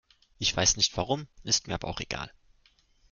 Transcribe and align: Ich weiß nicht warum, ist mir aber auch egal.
Ich 0.39 0.57
weiß 0.57 0.77
nicht 0.77 0.97
warum, 0.97 1.27
ist 1.43 1.67
mir 1.67 1.75
aber 1.75 1.87
auch 1.87 1.99
egal. 1.99 2.31